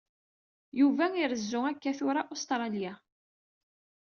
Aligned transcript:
Yuba 0.79 1.05
irezzu 1.21 1.59
akka 1.69 1.91
tura 1.97 2.21
Ustṛalya. 2.33 2.93